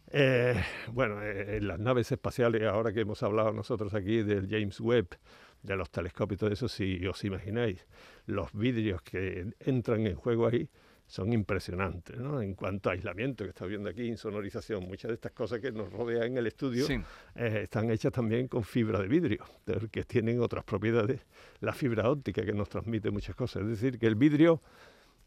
Eh, 0.08 0.54
bueno, 0.92 1.22
eh, 1.22 1.56
en 1.56 1.68
las 1.68 1.78
naves 1.78 2.12
espaciales, 2.12 2.62
ahora 2.64 2.92
que 2.92 3.00
hemos 3.00 3.22
hablado 3.22 3.52
nosotros 3.52 3.94
aquí 3.94 4.22
del 4.22 4.48
James 4.48 4.80
Webb, 4.80 5.18
de 5.62 5.76
los 5.76 5.90
telescopios 5.90 6.38
todo 6.40 6.50
eso, 6.50 6.68
si 6.68 7.04
os 7.06 7.24
imagináis 7.24 7.86
los 8.26 8.52
vidrios 8.52 9.02
que 9.02 9.46
entran 9.60 10.06
en 10.06 10.14
juego 10.14 10.46
ahí, 10.46 10.68
son 11.06 11.32
impresionantes, 11.32 12.16
¿no? 12.18 12.42
En 12.42 12.54
cuanto 12.54 12.90
a 12.90 12.92
aislamiento, 12.92 13.44
que 13.44 13.50
está 13.50 13.64
viendo 13.66 13.88
aquí, 13.88 14.02
insonorización, 14.06 14.84
muchas 14.84 15.08
de 15.08 15.14
estas 15.14 15.32
cosas 15.32 15.60
que 15.60 15.70
nos 15.70 15.92
rodean 15.92 16.32
en 16.32 16.38
el 16.38 16.46
estudio 16.48 16.86
eh, 17.34 17.60
están 17.62 17.90
hechas 17.90 18.12
también 18.12 18.48
con 18.48 18.64
fibra 18.64 19.00
de 19.00 19.06
vidrio, 19.06 19.44
que 19.90 20.04
tienen 20.04 20.40
otras 20.40 20.64
propiedades, 20.64 21.20
la 21.60 21.72
fibra 21.72 22.10
óptica 22.10 22.44
que 22.44 22.52
nos 22.52 22.68
transmite 22.68 23.10
muchas 23.10 23.36
cosas. 23.36 23.62
Es 23.62 23.68
decir, 23.68 23.98
que 23.98 24.06
el 24.06 24.16
vidrio 24.16 24.60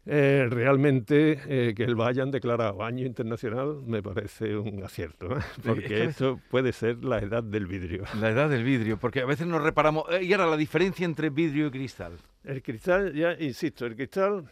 eh, 0.06 0.46
realmente 0.50 1.40
eh, 1.46 1.74
que 1.74 1.86
lo 1.86 2.04
hayan 2.04 2.30
declarado 2.30 2.82
año 2.82 3.04
internacional 3.06 3.82
me 3.86 4.02
parece 4.02 4.56
un 4.56 4.82
acierto, 4.82 5.28
porque 5.64 6.04
esto 6.04 6.40
puede 6.50 6.72
ser 6.72 7.04
la 7.04 7.18
edad 7.18 7.42
del 7.42 7.66
vidrio. 7.66 8.04
La 8.20 8.30
edad 8.30 8.50
del 8.50 8.64
vidrio, 8.64 8.98
porque 8.98 9.20
a 9.20 9.26
veces 9.26 9.46
nos 9.46 9.62
reparamos. 9.62 10.04
y 10.20 10.32
ahora 10.32 10.46
la 10.46 10.56
diferencia 10.56 11.04
entre 11.06 11.30
vidrio 11.30 11.68
y 11.68 11.70
cristal. 11.70 12.18
El 12.44 12.62
cristal, 12.62 13.14
ya 13.14 13.34
insisto, 13.38 13.86
el 13.86 13.94
cristal 13.94 14.50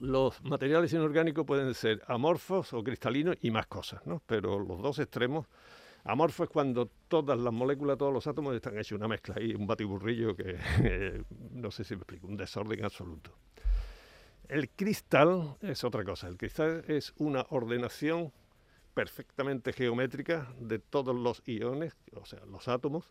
los 0.00 0.42
materiales 0.42 0.92
inorgánicos 0.92 1.44
pueden 1.44 1.74
ser 1.74 2.02
amorfos 2.06 2.72
o 2.72 2.82
cristalinos 2.82 3.36
y 3.40 3.50
más 3.50 3.66
cosas, 3.66 4.06
¿no? 4.06 4.22
Pero 4.26 4.58
los 4.58 4.82
dos 4.82 4.98
extremos, 4.98 5.46
amorfo 6.04 6.44
es 6.44 6.50
cuando 6.50 6.90
todas 7.08 7.38
las 7.38 7.52
moléculas, 7.52 7.98
todos 7.98 8.12
los 8.12 8.26
átomos 8.26 8.54
están 8.54 8.78
hechos 8.78 8.98
una 8.98 9.08
mezcla 9.08 9.40
y 9.40 9.54
un 9.54 9.66
batiburrillo 9.66 10.36
que 10.36 10.56
no 11.52 11.70
sé 11.70 11.84
si 11.84 11.94
me 11.94 12.02
explico, 12.02 12.26
un 12.26 12.36
desorden 12.36 12.84
absoluto. 12.84 13.32
El 14.48 14.68
cristal 14.70 15.56
es 15.60 15.82
otra 15.84 16.04
cosa. 16.04 16.28
El 16.28 16.36
cristal 16.36 16.84
es 16.86 17.14
una 17.16 17.46
ordenación 17.50 18.32
perfectamente 18.92 19.72
geométrica 19.72 20.52
de 20.58 20.78
todos 20.78 21.16
los 21.16 21.42
iones, 21.46 21.96
o 22.14 22.26
sea, 22.26 22.44
los 22.44 22.68
átomos 22.68 23.10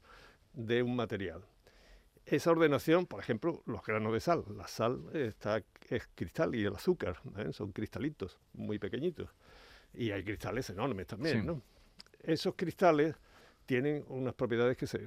de 0.54 0.84
un 0.84 0.96
material 0.96 1.44
esa 2.26 2.52
ordenación, 2.52 3.06
por 3.08 3.20
ejemplo, 3.20 3.62
los 3.66 3.84
granos 3.84 4.14
de 4.14 4.20
sal. 4.20 4.44
La 4.56 4.68
sal 4.68 5.02
está, 5.14 5.64
es 5.90 6.08
cristal 6.16 6.56
y 6.56 6.64
el 6.64 6.76
azúcar 6.76 7.18
¿eh? 7.38 7.52
son 7.52 7.72
cristalitos 7.72 8.38
muy 8.54 8.80
pequeñitos. 8.80 9.30
Y 9.94 10.12
hay 10.12 10.24
cristales 10.24 10.70
enormes 10.70 11.08
también, 11.08 11.46
¿no? 11.46 11.62
Esos 12.24 12.56
cristales 12.56 13.16
tienen 13.66 14.06
unas 14.08 14.34
propiedades 14.34 14.78
que 14.78 14.88
se... 14.88 15.00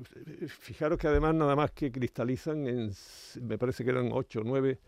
Fijaros 0.48 0.98
que 0.98 1.06
además 1.06 1.34
nada 1.34 1.56
más 1.56 1.70
que 1.70 1.90
cristalizan 1.90 2.66
en, 2.66 2.92
me 3.40 3.56
parece 3.56 3.84
que 3.84 3.90
eran 3.90 4.10
ocho 4.12 4.40
o 4.40 4.44
nueve 4.44 4.78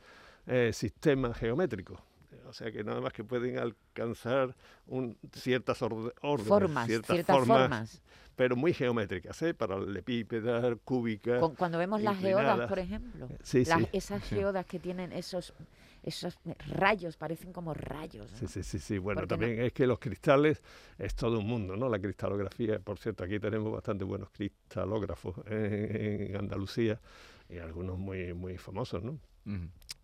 eh, 0.47 0.71
sistemas 0.73 1.39
geométricos. 1.39 1.99
O 2.49 2.53
sea 2.53 2.71
que 2.71 2.85
nada 2.85 3.01
más 3.01 3.13
que 3.13 3.25
pueden 3.25 3.59
alcanzar 3.59 4.55
un, 4.87 5.17
ciertas 5.33 5.83
órdenes, 5.83 6.13
formas, 6.47 6.87
ciertas, 6.87 7.27
formas, 7.27 8.03
pero 8.35 8.57
muy 8.57 8.73
geométricas, 8.73 9.41
¿eh? 9.43 9.55
paralelepípedas, 9.55 10.77
cúbicas. 10.85 11.43
cuando 11.57 11.79
vemos 11.79 12.03
las 12.03 12.19
geodas, 12.19 12.69
por 12.69 12.79
ejemplo, 12.79 13.29
esas 13.93 14.23
geodas 14.25 14.67
que 14.67 14.79
tienen 14.79 15.13
esos 15.13 15.55
esos 16.07 16.39
rayos, 16.69 17.17
parecen 17.17 17.53
como 17.53 17.75
rayos. 17.75 18.31
Sí, 18.39 18.47
sí, 18.47 18.63
sí, 18.63 18.79
sí. 18.79 18.99
Bueno, 18.99 19.27
también 19.27 19.61
es 19.61 19.73
que 19.73 19.89
los 19.89 19.99
cristales 19.99 20.63
es 20.99 21.17
todo 21.17 21.41
un 21.41 21.47
mundo, 21.47 21.77
¿no? 21.77 21.89
La 21.89 21.99
cristalografía, 21.99 22.79
por 22.79 22.99
cierto, 22.99 23.25
aquí 23.25 23.41
tenemos 23.41 23.73
bastante 23.73 24.05
buenos 24.05 24.31
cristalógrafos 24.31 25.35
en, 25.49 26.37
Andalucía 26.37 27.01
y 27.49 27.59
algunos 27.59 27.99
muy, 27.99 28.35
muy 28.35 28.59
famosos, 28.59 29.03
¿no? 29.03 29.19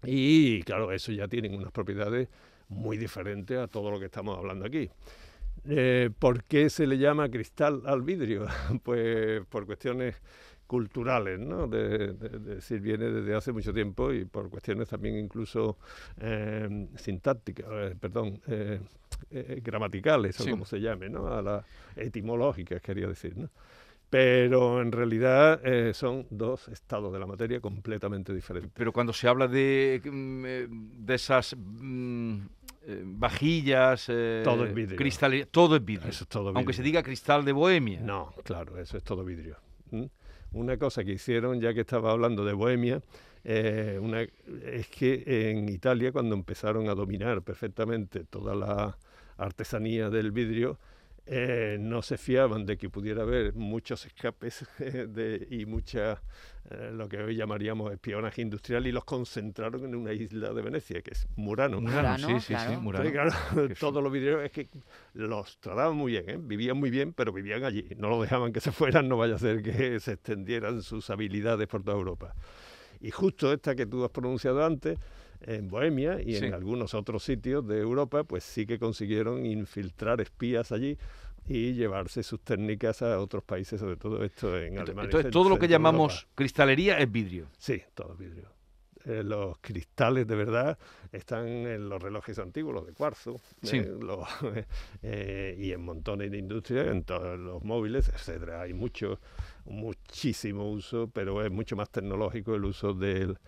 Y 0.05 0.63
claro, 0.63 0.93
eso 0.93 1.11
ya 1.11 1.27
tienen 1.27 1.55
unas 1.55 1.73
propiedades 1.73 2.29
muy 2.69 2.97
diferentes 2.97 3.59
a 3.59 3.67
todo 3.67 3.91
lo 3.91 3.99
que 3.99 4.07
estamos 4.07 4.39
hablando 4.39 4.67
aquí. 4.67 4.89
Eh, 5.65 6.11
¿Por 6.19 6.45
qué 6.45 6.71
se 6.71 6.87
le 6.87 6.99
llama 6.99 7.29
cristal 7.29 7.83
al 7.87 8.03
vidrio? 8.03 8.47
pues 8.85 9.45
por 9.47 9.67
cuestiones 9.67 10.17
culturales, 10.73 11.39
¿no? 11.39 11.69
De, 11.69 12.15
decir, 12.15 12.81
viene 12.81 13.05
desde 13.11 13.35
hace 13.35 13.53
mucho 13.53 13.75
tiempo 13.75 14.11
y 14.11 14.25
por 14.25 14.49
cuestiones 14.49 14.89
también 14.89 15.19
incluso 15.19 15.77
eh, 16.19 16.89
sintácticas, 16.97 17.67
eh, 17.71 17.97
perdón, 18.01 18.41
eh, 18.47 18.81
gramaticales 19.63 20.41
o 20.41 20.49
como 20.49 20.65
se 20.65 20.81
llame, 20.81 21.11
¿no? 21.11 21.29
A 21.29 21.43
las 21.43 21.65
etimológicas, 21.95 22.81
quería 22.81 23.07
decir, 23.07 23.37
¿no? 23.37 23.51
Pero 24.13 24.83
en 24.83 24.93
realidad 24.93 25.63
son 25.95 26.27
dos 26.29 26.69
estados 26.69 27.11
de 27.15 27.19
la 27.19 27.27
materia 27.27 27.61
completamente 27.61 28.35
diferentes. 28.35 28.71
Pero 28.75 28.93
cuando 28.93 29.15
se 29.15 29.27
habla 29.27 29.49
de, 29.49 30.03
mm, 30.05 31.07
de 31.07 31.15
esas 31.15 31.57
mm, 31.57 32.41
eh, 32.85 33.03
vajillas, 33.07 34.07
eh, 34.09 34.43
todo 34.45 34.67
es 34.67 34.75
vidrio. 34.75 34.97
todo 35.51 35.77
es 35.77 35.85
vidrio. 35.85 36.11
Aunque 36.55 36.75
se 36.75 36.83
diga 36.83 37.03
cristal 37.03 37.43
de 37.43 37.53
Bohemia. 37.53 38.01
No, 38.01 38.35
claro, 38.45 38.79
eso 38.79 38.99
es 38.99 39.03
todo 39.03 39.25
vidrio. 39.25 39.57
Una 40.53 40.77
cosa 40.77 41.05
que 41.05 41.13
hicieron, 41.13 41.59
ya 41.61 41.73
que 41.73 41.81
estaba 41.81 42.11
hablando 42.11 42.45
de 42.45 42.53
Bohemia, 42.53 43.01
eh, 43.45 43.99
una, 43.99 44.23
es 44.23 44.89
que 44.89 45.23
en 45.51 45.71
Italia, 45.71 46.13
cuando 46.13 46.35
empezaron 46.35 46.91
a 46.91 46.95
dominar 46.95 47.41
perfectamente 47.41 48.25
toda 48.25 48.55
la 48.55 48.99
artesanía 49.39 50.11
del 50.11 50.33
vidrio, 50.33 50.79
eh, 51.25 51.77
no 51.79 52.03
se 52.03 52.19
fiaban 52.19 52.67
de 52.67 52.77
que 52.77 52.91
pudiera 52.91 53.23
haber 53.23 53.55
muchos 53.55 54.05
escapes 54.07 54.67
de, 54.79 55.47
y 55.51 55.67
mucha, 55.67 56.21
eh, 56.69 56.91
lo 56.93 57.09
que 57.09 57.19
hoy 57.19 57.37
llamaríamos 57.37 57.93
espionaje 57.93 58.43
industrial, 58.43 58.87
y 58.89 58.93
los 58.93 59.05
concentraron 59.05 59.85
en 59.85 59.95
una 59.95 60.13
isla 60.13 60.53
de 60.53 60.63
Venecia, 60.63 61.01
que 61.01 61.13
es 61.13 61.29
Murano. 61.37 61.81
Murano, 61.81 62.41
sí, 62.41 62.41
sí, 62.41 62.55
sí, 62.59 62.77
Murano. 62.77 63.09
todos 63.81 64.03
los 64.03 64.13
vidrieros 64.13 64.45
es 64.45 64.51
que 64.51 64.69
los 65.15 65.59
trataban 65.59 65.97
muy 65.97 66.13
bien, 66.13 66.29
¿eh? 66.29 66.39
vivían 66.41 66.77
muy 66.77 66.91
bien, 66.91 67.13
pero 67.13 67.33
vivían 67.33 67.63
allí. 67.65 67.87
No 67.97 68.09
lo 68.09 68.21
dejaban 68.21 68.53
que 68.53 68.61
se 68.61 68.73
fueran, 68.73 69.09
no 69.09 69.17
vaya 69.17 69.37
a 69.37 69.39
ser 69.39 69.63
que 69.63 70.01
se 70.01 70.13
extendieran 70.13 70.83
sus 70.83 71.09
habilidades 71.11 71.69
por 71.69 71.85
toda 71.85 71.97
Europa. 71.97 72.35
Y 73.01 73.11
justo 73.11 73.53
esta 73.53 73.75
que 73.75 73.87
tú 73.87 74.05
has 74.05 74.11
pronunciado 74.11 74.65
antes, 74.65 74.99
en 75.47 75.69
Bohemia 75.69 76.21
y 76.25 76.37
en 76.37 76.55
algunos 76.55 76.95
otros 76.95 77.23
sitios 77.23 77.67
de 77.67 77.81
Europa, 77.81 78.25
pues 78.25 78.45
sí 78.45 78.67
que 78.67 78.79
consiguieron 78.79 79.45
infiltrar 79.47 80.21
espías 80.21 80.73
allí 80.73 80.99
y 81.47 81.73
llevarse 81.75 82.23
sus 82.23 82.41
técnicas 82.41 83.03
a 83.03 83.19
otros 83.19 83.43
países, 83.43 83.81
sobre 83.81 83.97
todo 83.97 84.23
esto 84.25 84.57
en 84.59 84.79
Alemania. 84.79 85.05
Entonces, 85.05 85.33
todo 85.33 85.49
lo 85.49 85.59
que 85.59 85.69
llamamos 85.69 86.29
cristalería 86.35 86.99
es 86.99 87.11
vidrio. 87.11 87.49
Sí, 87.59 87.83
todo 87.95 88.13
es 88.13 88.19
vidrio. 88.19 88.63
Eh, 89.05 89.25
los 89.25 89.59
cristales 89.59 90.29
de 90.29 90.37
verdad 90.37 90.79
están 91.11 91.49
en 91.49 91.89
los 91.89 92.01
relojes 92.01 92.39
antiguos, 92.39 92.73
los 92.73 92.87
de 92.87 92.93
cuarzo, 92.93 93.41
eh, 93.73 94.65
eh, 95.03 95.57
y 95.59 95.73
en 95.73 95.85
montones 95.85 96.31
de 96.31 96.39
industrias, 96.39 96.87
en 96.87 97.03
todos 97.03 97.37
los 97.39 97.65
móviles, 97.65 98.09
etcétera. 98.09 98.63
Hay 98.63 98.75
mucho, 98.75 99.19
muchísimo 99.65 100.71
uso, 100.71 101.11
pero 101.13 101.45
es 101.45 101.51
mucho 101.51 101.75
más 101.75 101.91
tecnológico 101.91 102.55
el 102.55 102.65
uso 102.65 102.95
del, 102.95 103.39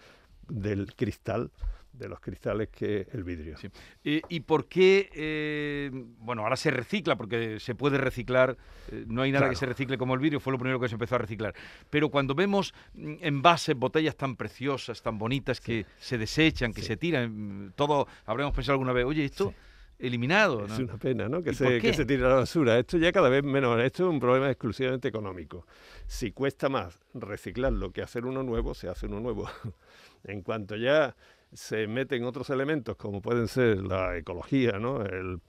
del 0.49 0.93
cristal 0.97 1.53
de 1.99 2.09
los 2.09 2.21
cristales 2.21 2.69
que 2.69 3.07
el 3.13 3.25
vidrio. 3.25 3.57
¿Y, 4.03 4.41
por 4.41 4.67
qué, 4.67 5.11
eh, 5.15 5.91
bueno, 6.19 6.43
ahora 6.43 6.57
se 6.57 6.71
recicla, 6.71 7.17
porque 7.17 7.61
se 7.61 7.75
puede 7.75 7.99
reciclar, 7.99 8.57
eh, 8.91 9.05
no 9.07 9.23
hay 9.23 9.33
nada 9.33 9.49
que 9.49 9.57
se 9.57 9.67
recicle 9.67 9.97
como 9.97 10.15
el 10.15 10.21
vidrio, 10.21 10.41
fue 10.41 10.53
lo 10.53 10.59
primero 10.59 10.81
que 10.81 10.89
se 10.89 10.95
empezó 10.95 11.15
a 11.15 11.19
reciclar. 11.19 11.55
Pero 11.91 12.11
cuando 12.11 12.35
vemos 12.35 12.75
mm, 12.95 13.15
envases, 13.21 13.77
botellas 13.77 14.17
tan 14.17 14.37
preciosas, 14.37 15.03
tan 15.03 15.19
bonitas, 15.19 15.61
que 15.61 15.87
se 15.99 16.19
desechan, 16.19 16.73
que 16.73 16.83
se 16.83 16.97
tiran, 16.97 17.67
mm, 17.67 17.73
todo, 17.77 18.09
habremos 18.27 18.53
pensado 18.55 18.75
alguna 18.75 18.93
vez, 18.93 19.05
oye, 19.05 19.25
esto... 19.25 19.55
Eliminado. 19.97 20.67
Es 20.67 20.77
una 20.81 20.99
pena, 20.99 21.29
¿no? 21.29 21.41
Que 21.41 21.55
se, 21.55 21.81
que 21.81 21.95
se 21.95 22.05
tire 22.05 22.27
a 22.27 22.29
la 22.29 22.35
basura. 22.35 22.77
Esto 22.81 22.99
ya 22.99 23.13
cada 23.13 23.29
vez 23.29 23.45
menos. 23.45 23.81
Esto 23.81 24.09
es 24.09 24.11
un 24.13 24.19
problema 24.19 24.51
exclusivamente 24.51 25.07
económico. 25.07 25.69
Si 26.09 26.33
cuesta 26.33 26.69
más 26.69 26.99
reciclarlo 27.15 27.93
que 27.93 28.03
hacer 28.03 28.27
uno 28.27 28.43
nuevo, 28.43 28.75
se 28.75 28.89
hace 28.89 29.07
uno 29.07 29.21
nuevo. 29.21 29.49
en 30.25 30.43
cuanto 30.43 30.75
ya 30.77 31.15
se 31.55 31.87
meten 31.87 32.25
otros 32.25 32.51
elementos 32.51 32.97
como 32.97 33.23
pueden 33.23 33.49
ser 33.49 33.83
la 33.83 34.17
ecología, 34.17 34.79
¿no? 34.79 35.03
el, 35.03 35.41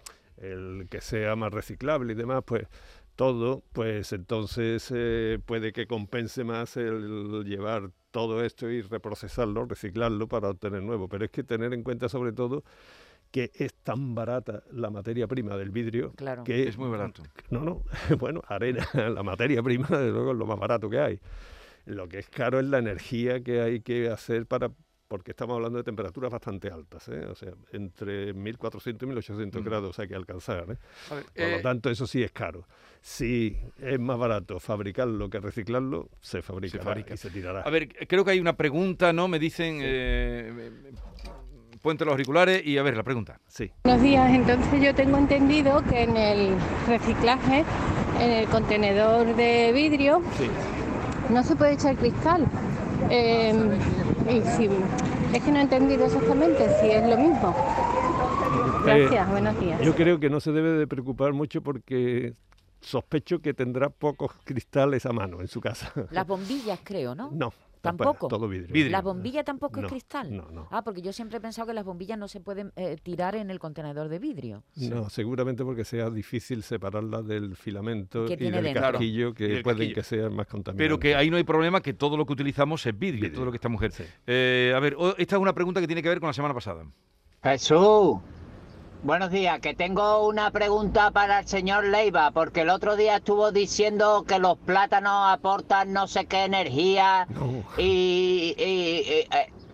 que 0.90 1.02
sea 1.02 1.36
más 1.36 1.52
reciclable 1.52 2.14
y 2.14 2.16
demás, 2.16 2.44
pues 2.46 2.68
todo, 3.16 3.64
pues 3.72 4.12
entonces 4.14 4.92
eh, 4.94 5.40
puede 5.46 5.72
que 5.72 5.88
compense 5.88 6.44
más 6.44 6.78
el 6.78 7.44
llevar 7.46 7.92
todo 8.12 8.44
esto 8.44 8.70
y 8.70 8.82
reprocesarlo, 8.82 9.66
reciclarlo 9.66 10.28
para 10.28 10.50
obtener 10.50 10.84
nuevo. 10.84 11.08
Pero 11.08 11.26
es 11.26 11.32
que 11.32 11.44
tener 11.44 11.74
en 11.74 11.84
cuenta 11.84 12.10
sobre 12.10 12.34
todo 12.34 12.64
que 13.32 13.52
es 13.56 13.74
tan 13.74 14.16
barata 14.16 14.64
la 14.72 14.90
materia 14.90 15.28
prima 15.28 15.58
del 15.58 15.70
vidrio 15.70 16.14
que 16.46 16.68
es 16.68 16.78
muy 16.78 16.90
barato. 16.90 17.24
No, 17.50 17.62
no, 17.62 17.84
bueno, 18.20 18.42
arena, 18.48 18.88
la 18.94 19.24
materia 19.24 19.64
prima, 19.64 19.88
desde 19.90 20.12
luego 20.12 20.32
es 20.32 20.38
lo 20.38 20.46
más 20.46 20.60
barato 20.60 20.90
que 20.90 21.00
hay. 21.00 21.20
Lo 21.86 22.08
que 22.08 22.20
es 22.20 22.30
caro 22.30 22.60
es 22.60 22.66
la 22.66 22.80
energía 22.80 23.44
que 23.44 23.62
hay 23.62 23.82
que 23.82 24.10
hacer 24.10 24.48
para 24.48 24.72
porque 25.16 25.32
estamos 25.32 25.56
hablando 25.56 25.78
de 25.78 25.84
temperaturas 25.86 26.30
bastante 26.30 26.70
altas, 26.70 27.08
¿eh? 27.08 27.26
o 27.26 27.36
sea, 27.36 27.54
entre 27.72 28.34
1400 28.34 29.02
y 29.02 29.08
1800 29.08 29.62
mm. 29.62 29.66
grados 29.66 29.98
hay 30.00 30.10
que 30.10 30.16
alcanzar. 30.16 30.66
¿eh? 30.72 30.78
Por 31.34 31.52
lo 31.52 31.62
tanto, 31.62 31.90
eso 31.90 32.06
sí 32.06 32.22
es 32.22 32.34
caro. 32.34 32.68
Si 33.00 33.56
es 33.82 33.98
más 33.98 34.20
barato 34.20 34.60
fabricarlo 34.60 35.30
que 35.30 35.40
reciclarlo, 35.40 36.10
se 36.20 36.42
fabrica 36.42 36.80
y 37.14 37.18
se 37.18 37.30
tirará. 37.30 37.62
A 37.62 37.70
ver, 37.70 37.88
creo 38.08 38.26
que 38.26 38.32
hay 38.32 38.42
una 38.42 38.58
pregunta, 38.58 39.14
¿no? 39.14 39.30
Me 39.30 39.40
dicen 39.40 39.80
puente 41.82 42.04
los 42.04 42.14
auriculares 42.14 42.66
y 42.66 42.78
a 42.78 42.84
ver 42.84 42.98
la 42.98 43.04
pregunta. 43.04 43.40
Sí. 43.48 43.72
Buenos 43.84 44.02
días, 44.02 44.30
entonces 44.34 44.82
yo 44.82 44.94
tengo 44.96 45.18
entendido 45.18 45.82
que 45.84 46.02
en 46.02 46.18
el 46.18 46.56
reciclaje, 46.88 47.64
en 48.20 48.32
el 48.32 48.48
contenedor 48.48 49.36
de 49.36 49.72
vidrio, 49.72 50.22
no 51.30 51.44
se 51.44 51.56
puede 51.56 51.74
echar 51.74 51.96
cristal. 51.96 52.48
Y 54.30 54.42
si, 54.42 54.70
es 55.34 55.44
que 55.44 55.52
no 55.52 55.60
he 55.60 55.62
entendido 55.62 56.06
exactamente 56.06 56.68
si 56.82 56.92
es 56.92 57.08
lo 57.08 57.18
mismo. 57.18 57.56
Gracias, 58.84 59.30
buenos 59.30 59.60
días. 59.60 59.82
Yo 59.82 59.96
creo 59.96 60.20
que 60.20 60.30
no 60.30 60.40
se 60.40 60.52
debe 60.52 60.72
de 60.72 60.88
preocupar 60.88 61.34
mucho 61.34 61.62
porque 61.62 62.34
sospecho 62.82 63.40
que 63.40 63.54
tendrá 63.54 63.90
pocos 63.90 64.32
cristales 64.44 65.06
a 65.06 65.12
mano 65.12 65.42
en 65.42 65.48
su 65.48 65.60
casa. 65.60 65.92
Las 66.12 66.28
bombillas, 66.28 66.80
creo, 66.84 67.16
¿no? 67.16 67.32
No, 67.32 67.54
¿Tampoco? 67.86 68.28
Todo 68.28 68.48
vidrio. 68.48 68.90
¿La 68.90 69.02
bombilla 69.02 69.44
tampoco 69.44 69.82
es 69.82 69.88
cristal? 69.88 70.36
No, 70.36 70.50
no. 70.52 70.68
Ah, 70.72 70.84
porque 70.84 71.02
yo 71.02 71.14
siempre 71.14 71.38
he 71.38 71.42
pensado 71.42 71.68
que 71.68 71.74
las 71.74 71.86
bombillas 71.86 72.18
no 72.18 72.28
se 72.28 72.40
pueden 72.40 72.72
eh, 72.76 72.98
tirar 73.02 73.36
en 73.36 73.50
el 73.50 73.60
contenedor 73.60 74.10
de 74.10 74.20
vidrio. 74.20 74.64
No, 74.76 75.10
seguramente 75.10 75.64
porque 75.64 75.86
sea 75.86 76.10
difícil 76.10 76.64
separarla 76.64 77.22
del 77.22 77.56
filamento 77.56 78.26
y 78.26 78.36
del 78.36 78.74
casquillo 78.74 79.34
que 79.34 79.62
pueden 79.62 79.94
que 79.94 80.04
sean 80.04 80.36
más 80.36 80.48
contaminantes. 80.48 80.86
Pero 80.86 81.00
que 81.00 81.16
ahí 81.16 81.30
no 81.30 81.38
hay 81.38 81.44
problema, 81.44 81.82
que 81.82 81.94
todo 81.94 82.18
lo 82.18 82.26
que 82.26 82.34
utilizamos 82.34 82.86
es 82.86 82.98
vidrio, 82.98 83.32
todo 83.32 83.46
lo 83.46 83.52
que 83.52 83.58
esta 83.58 83.70
mujer. 83.70 83.92
Eh, 84.28 84.74
a 84.76 84.80
ver, 84.80 84.96
esta 85.18 85.36
es 85.36 85.42
una 85.42 85.54
pregunta 85.54 85.80
que 85.80 85.88
tiene 85.88 86.02
que 86.02 86.10
ver 86.10 86.20
con 86.20 86.28
la 86.28 86.34
semana 86.34 86.54
pasada. 86.54 86.84
Jesús, 87.44 88.18
Buenos 89.06 89.30
días, 89.30 89.60
que 89.60 89.76
tengo 89.76 90.28
una 90.28 90.50
pregunta 90.50 91.12
para 91.12 91.42
el 91.42 91.48
señor 91.48 91.84
Leiva, 91.84 92.32
porque 92.32 92.62
el 92.62 92.72
otro 92.72 92.96
día 92.96 93.18
estuvo 93.18 93.52
diciendo 93.52 94.26
que 94.28 94.40
los 94.40 94.58
plátanos 94.58 95.32
aportan 95.32 95.94
no 95.94 96.08
sé 96.08 96.26
qué 96.26 96.46
energía 96.46 97.28
y, 97.78 98.56
eh, 98.58 99.28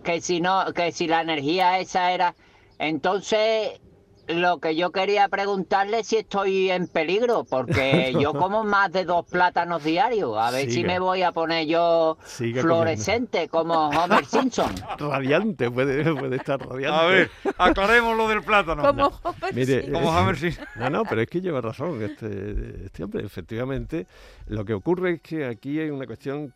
que 0.04 0.20
si 0.20 0.42
no, 0.42 0.66
que 0.74 0.92
si 0.92 1.06
la 1.06 1.22
energía 1.22 1.78
esa 1.78 2.12
era, 2.12 2.34
entonces 2.78 3.80
lo 4.28 4.58
que 4.58 4.76
yo 4.76 4.92
quería 4.92 5.28
preguntarle 5.28 6.04
si 6.04 6.16
estoy 6.16 6.70
en 6.70 6.86
peligro, 6.86 7.44
porque 7.44 8.14
yo 8.20 8.32
como 8.32 8.64
más 8.64 8.92
de 8.92 9.04
dos 9.04 9.26
plátanos 9.26 9.82
diarios. 9.82 10.36
A 10.38 10.50
ver 10.50 10.70
si 10.70 10.84
me 10.84 10.98
voy 10.98 11.22
a 11.22 11.32
poner 11.32 11.66
yo 11.66 12.16
fluorescente 12.22 13.48
como 13.48 13.88
Homer 13.88 14.24
Simpson. 14.24 14.72
Radiante, 14.98 15.70
puede, 15.70 16.14
puede 16.14 16.36
estar 16.36 16.60
radiante. 16.60 17.00
A 17.00 17.04
ver, 17.06 17.30
aclaremos 17.58 18.16
lo 18.16 18.28
del 18.28 18.42
plátano. 18.42 18.82
Como 18.82 19.06
Homer 19.22 19.54
Mire, 19.54 19.90
Como 19.90 20.10
Homer 20.10 20.38
Simpson. 20.38 20.66
No, 20.76 20.90
no, 20.90 21.04
pero 21.04 21.22
es 21.22 21.28
que 21.28 21.40
lleva 21.40 21.60
razón 21.60 22.02
este, 22.02 22.86
este 22.86 23.04
hombre. 23.04 23.24
Efectivamente, 23.24 24.06
lo 24.46 24.64
que 24.64 24.74
ocurre 24.74 25.14
es 25.14 25.20
que 25.20 25.46
aquí 25.46 25.80
hay 25.80 25.90
una 25.90 26.06
cuestión, 26.06 26.52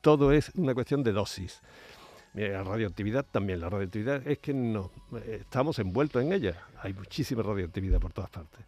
todo 0.00 0.32
es 0.32 0.50
una 0.54 0.74
cuestión 0.74 1.02
de 1.02 1.12
dosis. 1.12 1.60
Mira, 2.34 2.48
la 2.48 2.64
radioactividad 2.64 3.26
también, 3.30 3.60
la 3.60 3.68
radioactividad 3.68 4.26
es 4.26 4.38
que 4.38 4.54
no, 4.54 4.90
estamos 5.26 5.78
envueltos 5.78 6.22
en 6.22 6.32
ella. 6.32 6.66
Hay 6.80 6.94
muchísima 6.94 7.42
radioactividad 7.42 8.00
por 8.00 8.12
todas 8.12 8.30
partes. 8.30 8.64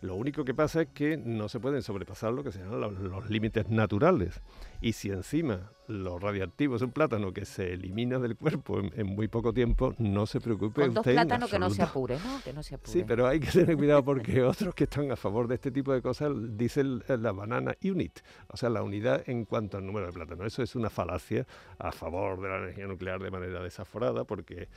Lo 0.00 0.14
único 0.14 0.44
que 0.44 0.54
pasa 0.54 0.82
es 0.82 0.88
que 0.88 1.16
no 1.16 1.48
se 1.48 1.60
pueden 1.60 1.82
sobrepasar 1.82 2.32
lo 2.32 2.44
que 2.44 2.52
se 2.52 2.60
llaman 2.60 2.80
los, 2.80 3.30
límites 3.30 3.68
naturales. 3.68 4.40
Y 4.80 4.92
si 4.92 5.10
encima 5.10 5.72
lo 5.88 6.18
radioactivo 6.18 6.76
es 6.76 6.82
un 6.82 6.90
plátano 6.90 7.32
que 7.32 7.44
se 7.44 7.72
elimina 7.72 8.18
del 8.18 8.36
cuerpo 8.36 8.80
en, 8.80 9.06
muy 9.06 9.28
poco 9.28 9.52
tiempo, 9.52 9.94
no 9.98 10.26
se 10.26 10.40
preocupe 10.40 10.82
Con 10.82 10.94
dos 10.94 11.04
plátanos 11.04 11.50
que 11.50 11.58
no 11.58 11.70
se 11.70 11.82
apure, 11.82 12.18
¿no? 12.18 12.40
Que 12.42 12.52
no 12.52 12.62
se 12.62 12.74
apure. 12.74 12.92
Sí, 12.92 13.04
pero 13.06 13.26
hay 13.26 13.40
que 13.40 13.50
tener 13.50 13.76
cuidado 13.76 14.04
porque 14.04 14.42
otros 14.42 14.74
que 14.74 14.84
están 14.84 15.10
a 15.10 15.16
favor 15.16 15.48
de 15.48 15.54
este 15.54 15.70
tipo 15.70 15.92
de 15.92 16.02
cosas 16.02 16.32
dicen 16.56 17.02
la 17.08 17.32
banana 17.32 17.74
unit, 17.82 18.20
o 18.48 18.56
sea, 18.56 18.68
la 18.68 18.82
unidad 18.82 19.22
en 19.28 19.44
cuanto 19.44 19.78
al 19.78 19.86
número 19.86 20.06
de 20.06 20.12
plátanos. 20.12 20.46
Eso 20.46 20.62
es 20.62 20.74
una 20.76 20.90
falacia 20.90 21.46
a 21.78 21.92
favor 21.92 22.40
de 22.40 22.48
la 22.48 22.58
energía 22.58 22.86
nuclear 22.86 23.22
de 23.22 23.30
manera 23.30 23.62
desaforada 23.62 24.24
porque 24.24 24.68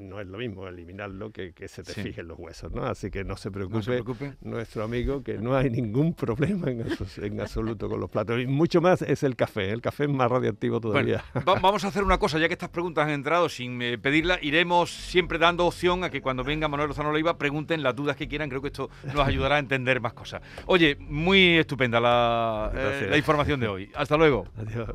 no 0.00 0.20
es 0.20 0.26
lo 0.26 0.38
mismo 0.38 0.68
eliminarlo 0.68 1.32
que 1.32 1.48
que 1.52 1.68
se 1.68 1.82
te 1.82 1.92
fijen 1.92 2.28
los 2.28 2.38
huesos, 2.38 2.72
¿no? 2.72 2.84
Así 2.84 3.10
que 3.10 3.24
no 3.24 3.36
se 3.36 3.50
preocupe, 3.50 3.78
no 3.78 3.82
se 3.82 3.90
preocupe. 3.90 4.36
Nuestro 4.68 4.84
amigo 4.84 5.22
que 5.22 5.38
no 5.38 5.56
hay 5.56 5.70
ningún 5.70 6.12
problema 6.12 6.70
en, 6.70 6.84
en 7.22 7.40
absoluto 7.40 7.88
con 7.88 7.98
los 8.00 8.10
plátanos. 8.10 8.42
Y 8.42 8.46
mucho 8.46 8.82
más 8.82 9.00
es 9.00 9.22
el 9.22 9.34
café, 9.34 9.70
el 9.70 9.80
café 9.80 10.04
es 10.04 10.10
más 10.10 10.30
radiactivo 10.30 10.78
todavía. 10.78 11.24
vamos 11.46 11.84
a 11.84 11.88
hacer 11.88 12.04
una 12.04 12.18
cosa, 12.18 12.38
ya 12.38 12.48
que 12.48 12.52
estas 12.52 12.68
preguntas 12.68 13.06
han 13.06 13.12
entrado 13.12 13.48
sin 13.48 13.80
eh, 13.80 13.96
pedirla, 13.96 14.38
iremos 14.42 14.90
siempre 14.90 15.38
dando 15.38 15.64
opción 15.64 16.04
a 16.04 16.10
que 16.10 16.20
cuando 16.20 16.44
venga 16.44 16.68
Manuel 16.68 16.88
Lozano 16.88 17.14
Leiva 17.14 17.38
pregunten 17.38 17.82
las 17.82 17.96
dudas 17.96 18.16
que 18.16 18.28
quieran. 18.28 18.50
Creo 18.50 18.60
que 18.60 18.68
esto 18.68 18.90
nos 19.06 19.26
ayudará 19.26 19.56
a 19.56 19.58
entender 19.58 20.02
más 20.02 20.12
cosas. 20.12 20.42
Oye, 20.66 20.98
muy 21.00 21.56
estupenda 21.56 21.98
la, 21.98 22.70
eh, 22.74 23.06
la 23.08 23.16
información 23.16 23.60
de 23.60 23.68
hoy. 23.68 23.90
Hasta 23.94 24.18
luego. 24.18 24.48
adiós. 24.58 24.90